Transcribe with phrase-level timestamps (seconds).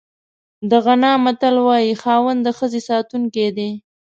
[0.69, 3.69] د غانا متل وایي خاوند د ښځې ساتونکی دی.